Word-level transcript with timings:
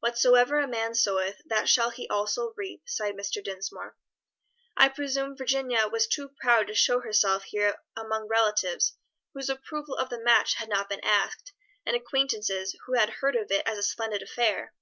"'Whatsoever 0.00 0.58
a 0.58 0.68
man 0.68 0.94
soweth, 0.94 1.40
that 1.46 1.66
shall 1.66 1.88
he 1.88 2.06
also 2.06 2.52
reap,'" 2.54 2.86
sighed 2.86 3.14
Mr. 3.16 3.42
Dinsmore. 3.42 3.96
"I 4.76 4.90
presume 4.90 5.38
Virginia 5.38 5.88
was 5.88 6.06
too 6.06 6.28
proud 6.38 6.66
to 6.66 6.74
show 6.74 7.00
herself 7.00 7.44
here 7.44 7.78
among 7.96 8.28
relatives 8.28 8.98
whose 9.32 9.48
approval 9.48 9.96
of 9.96 10.10
the 10.10 10.22
match 10.22 10.56
had 10.56 10.68
not 10.68 10.90
been 10.90 11.00
asked, 11.02 11.54
and 11.86 11.96
acquaintances 11.96 12.76
who 12.84 12.92
had 12.98 13.08
heard 13.08 13.34
of 13.36 13.50
it 13.50 13.66
as 13.66 13.78
a 13.78 13.82
splendid 13.82 14.20
affair?" 14.20 14.74